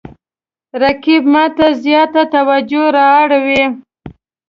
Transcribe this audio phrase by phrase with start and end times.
[0.81, 3.63] رقیب ما ته زیاته توجه را اړوي